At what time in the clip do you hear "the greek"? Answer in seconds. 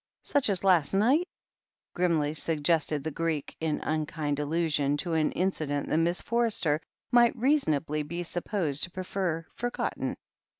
3.03-3.55